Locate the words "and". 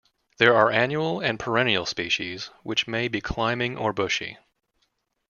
1.19-1.37